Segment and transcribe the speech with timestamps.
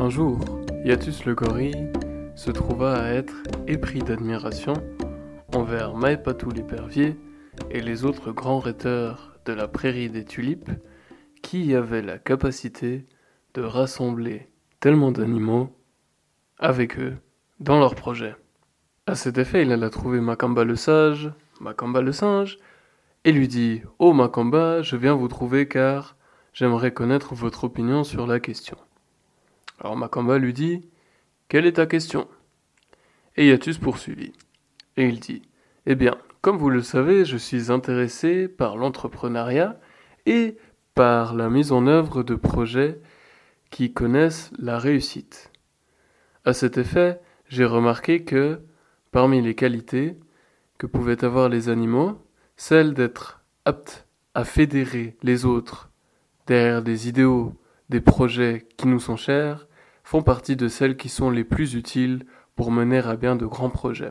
[0.00, 0.38] Un jour,
[0.82, 1.92] Yatus le gorille
[2.34, 3.34] se trouva à être
[3.66, 4.72] épris d'admiration
[5.54, 7.18] envers Maëpatou l'épervier
[7.70, 10.70] et les autres grands rhéteurs de la prairie des tulipes
[11.42, 13.04] qui avaient la capacité
[13.52, 14.48] de rassembler
[14.80, 15.76] tellement d'animaux
[16.58, 17.18] avec eux
[17.58, 18.34] dans leur projet.
[19.06, 21.30] À cet effet, il alla trouver Makamba le sage,
[21.60, 22.56] Makamba le singe,
[23.24, 26.16] et lui dit Oh Makamba, je viens vous trouver car
[26.54, 28.78] j'aimerais connaître votre opinion sur la question.
[29.80, 30.82] Alors Makamba lui dit
[31.48, 32.28] Quelle est ta question?
[33.36, 34.34] Et Yatus poursuivit.
[34.98, 35.40] Et il dit
[35.86, 39.80] Eh bien, comme vous le savez, je suis intéressé par l'entrepreneuriat
[40.26, 40.58] et
[40.94, 43.00] par la mise en œuvre de projets
[43.70, 45.50] qui connaissent la réussite.
[46.44, 47.18] À cet effet,
[47.48, 48.60] j'ai remarqué que,
[49.12, 50.18] parmi les qualités
[50.76, 52.18] que pouvaient avoir les animaux,
[52.56, 55.90] celle d'être apte à fédérer les autres
[56.46, 57.54] derrière des idéaux,
[57.88, 59.66] des projets qui nous sont chers,
[60.10, 63.70] font partie de celles qui sont les plus utiles pour mener à bien de grands
[63.70, 64.10] projets.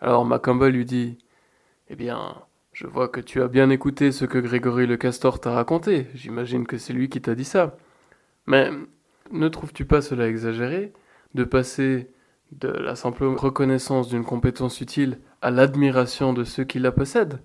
[0.00, 1.18] Alors Macamba lui dit
[1.88, 2.34] Eh bien,
[2.72, 6.08] je vois que tu as bien écouté ce que Grégory le Castor t'a raconté.
[6.14, 7.76] J'imagine que c'est lui qui t'a dit ça.
[8.46, 8.70] Mais
[9.30, 10.92] ne trouves-tu pas cela exagéré
[11.34, 12.10] de passer
[12.50, 17.40] de la simple reconnaissance d'une compétence utile à l'admiration de ceux qui la possèdent?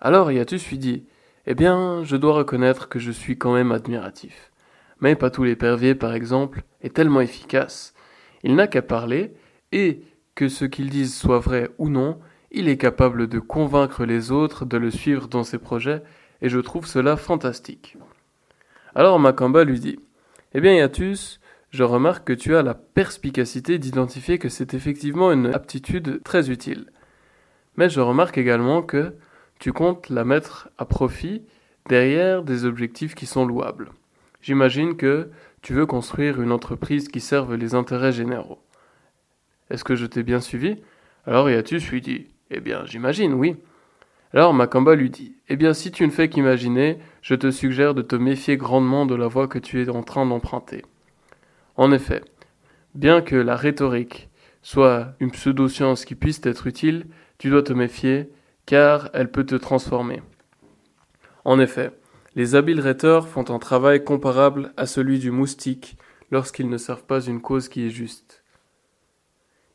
[0.00, 1.04] Alors Yatus lui dit
[1.44, 4.50] Eh bien, je dois reconnaître que je suis quand même admiratif.
[5.00, 7.94] Mais les perviers, par exemple, est tellement efficace.
[8.42, 9.32] Il n'a qu'à parler,
[9.72, 10.02] et
[10.34, 12.18] que ce qu'il dise soit vrai ou non,
[12.50, 16.02] il est capable de convaincre les autres de le suivre dans ses projets,
[16.42, 17.96] et je trouve cela fantastique.
[18.94, 19.98] Alors Macamba lui dit
[20.54, 25.46] Eh bien, Yatus, je remarque que tu as la perspicacité d'identifier que c'est effectivement une
[25.46, 26.86] aptitude très utile.
[27.76, 29.14] Mais je remarque également que
[29.58, 31.42] tu comptes la mettre à profit
[31.88, 33.90] derrière des objectifs qui sont louables.
[34.46, 35.28] J'imagine que
[35.60, 38.60] tu veux construire une entreprise qui serve les intérêts généraux.
[39.70, 40.76] Est-ce que je t'ai bien suivi?
[41.26, 43.56] Alors Yatus lui dit Eh bien, j'imagine, oui.
[44.32, 48.02] Alors Macamba lui dit Eh bien, si tu ne fais qu'imaginer, je te suggère de
[48.02, 50.84] te méfier grandement de la voie que tu es en train d'emprunter.
[51.74, 52.22] En effet,
[52.94, 54.28] bien que la rhétorique
[54.62, 57.06] soit une pseudo-science qui puisse être utile,
[57.38, 58.30] tu dois te méfier,
[58.64, 60.22] car elle peut te transformer.
[61.44, 61.90] En effet,
[62.36, 65.96] les habiles rhéteurs font un travail comparable à celui du moustique
[66.30, 68.44] lorsqu'ils ne servent pas une cause qui est juste.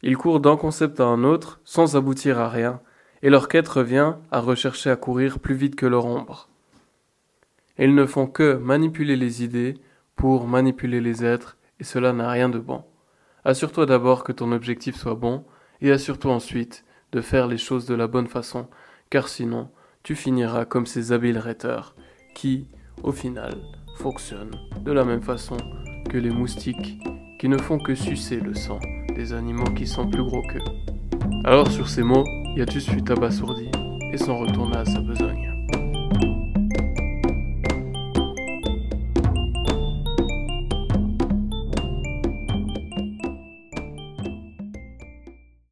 [0.04, 2.80] Ils courent d'un concept à un autre sans aboutir à rien,
[3.24, 6.50] et leur quête revient à rechercher à courir plus vite que leur ombre.
[7.80, 9.80] Ils ne font que manipuler les idées
[10.16, 12.84] pour manipuler les êtres, et cela n'a rien de bon.
[13.44, 15.46] Assure-toi d'abord que ton objectif soit bon,
[15.82, 18.68] et assure-toi ensuite de faire les choses de la bonne façon,
[19.10, 19.70] car sinon
[20.04, 21.96] tu finiras comme ces habiles rhéteurs,
[22.34, 22.68] qui,
[23.04, 23.56] au final,
[23.98, 25.58] fonctionnent de la même façon
[26.10, 27.00] que les moustiques
[27.40, 28.80] qui ne font que sucer le sang
[29.16, 30.60] des animaux qui sont plus gros qu'eux.
[31.44, 32.26] Alors sur ces mots,
[32.56, 33.70] Yatus fut abasourdi
[34.12, 35.51] et s'en retourna à sa besogne.